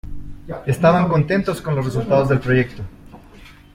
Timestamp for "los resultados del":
1.75-2.39